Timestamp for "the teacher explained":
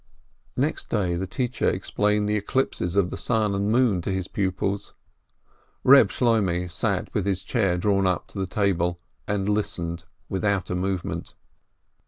1.15-2.27